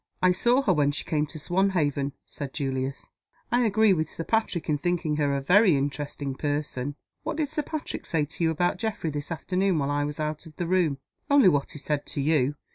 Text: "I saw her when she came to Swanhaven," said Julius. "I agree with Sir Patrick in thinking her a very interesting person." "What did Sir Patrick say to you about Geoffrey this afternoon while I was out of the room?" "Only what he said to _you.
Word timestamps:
"I 0.19 0.31
saw 0.31 0.63
her 0.63 0.73
when 0.73 0.91
she 0.91 1.03
came 1.03 1.27
to 1.27 1.37
Swanhaven," 1.37 2.13
said 2.25 2.55
Julius. 2.55 3.11
"I 3.51 3.65
agree 3.65 3.93
with 3.93 4.09
Sir 4.09 4.23
Patrick 4.23 4.67
in 4.67 4.79
thinking 4.79 5.17
her 5.17 5.35
a 5.35 5.41
very 5.41 5.75
interesting 5.77 6.33
person." 6.33 6.95
"What 7.21 7.37
did 7.37 7.49
Sir 7.49 7.61
Patrick 7.61 8.07
say 8.07 8.25
to 8.25 8.43
you 8.43 8.49
about 8.49 8.77
Geoffrey 8.79 9.11
this 9.11 9.31
afternoon 9.31 9.77
while 9.77 9.91
I 9.91 10.03
was 10.03 10.19
out 10.19 10.47
of 10.47 10.55
the 10.55 10.65
room?" 10.65 10.97
"Only 11.29 11.49
what 11.49 11.69
he 11.73 11.77
said 11.77 12.07
to 12.07 12.19
_you. 12.19 12.55